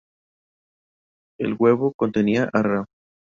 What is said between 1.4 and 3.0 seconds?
huevo contenía a Ra.